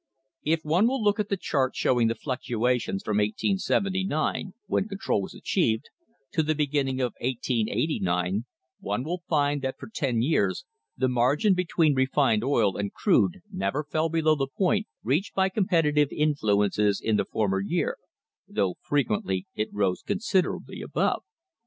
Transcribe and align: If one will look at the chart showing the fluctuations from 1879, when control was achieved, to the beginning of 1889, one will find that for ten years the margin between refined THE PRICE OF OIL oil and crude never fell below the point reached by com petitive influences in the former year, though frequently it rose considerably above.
If 0.43 0.65
one 0.65 0.87
will 0.87 1.03
look 1.03 1.19
at 1.19 1.29
the 1.29 1.37
chart 1.37 1.75
showing 1.75 2.07
the 2.07 2.15
fluctuations 2.15 3.03
from 3.03 3.17
1879, 3.17 4.55
when 4.65 4.87
control 4.87 5.21
was 5.21 5.35
achieved, 5.35 5.91
to 6.31 6.41
the 6.41 6.55
beginning 6.55 6.99
of 6.99 7.13
1889, 7.21 8.45
one 8.79 9.03
will 9.03 9.21
find 9.29 9.61
that 9.61 9.75
for 9.77 9.87
ten 9.93 10.23
years 10.23 10.65
the 10.97 11.07
margin 11.07 11.53
between 11.53 11.93
refined 11.93 12.41
THE 12.41 12.47
PRICE 12.47 12.49
OF 12.49 12.49
OIL 12.55 12.65
oil 12.69 12.77
and 12.77 12.91
crude 12.91 13.41
never 13.53 13.83
fell 13.83 14.09
below 14.09 14.33
the 14.33 14.47
point 14.47 14.87
reached 15.03 15.35
by 15.35 15.49
com 15.49 15.67
petitive 15.67 16.11
influences 16.11 16.99
in 16.99 17.17
the 17.17 17.25
former 17.25 17.59
year, 17.59 17.97
though 18.47 18.77
frequently 18.81 19.45
it 19.53 19.69
rose 19.71 20.01
considerably 20.01 20.81
above. 20.81 21.21